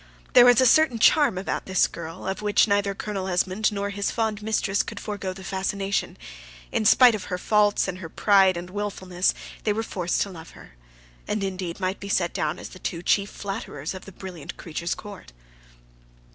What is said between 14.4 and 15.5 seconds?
creature's court.